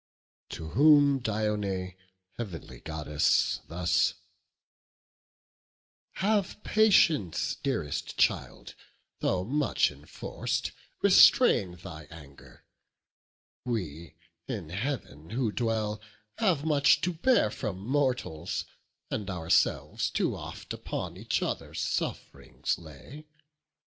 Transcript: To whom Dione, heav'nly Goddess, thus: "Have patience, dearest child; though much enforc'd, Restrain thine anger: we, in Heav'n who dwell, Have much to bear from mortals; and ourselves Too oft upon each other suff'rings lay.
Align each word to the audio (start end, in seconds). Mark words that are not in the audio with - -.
To 0.49 0.69
whom 0.69 1.19
Dione, 1.19 1.95
heav'nly 2.39 2.79
Goddess, 2.79 3.59
thus: 3.67 4.15
"Have 6.13 6.57
patience, 6.63 7.53
dearest 7.61 8.17
child; 8.17 8.73
though 9.19 9.43
much 9.43 9.91
enforc'd, 9.91 10.71
Restrain 11.03 11.73
thine 11.75 12.07
anger: 12.09 12.65
we, 13.63 14.15
in 14.47 14.69
Heav'n 14.71 15.29
who 15.29 15.51
dwell, 15.51 16.01
Have 16.39 16.65
much 16.65 17.01
to 17.01 17.13
bear 17.13 17.51
from 17.51 17.77
mortals; 17.77 18.65
and 19.11 19.29
ourselves 19.29 20.09
Too 20.09 20.35
oft 20.35 20.73
upon 20.73 21.15
each 21.15 21.43
other 21.43 21.75
suff'rings 21.75 22.79
lay. 22.79 23.27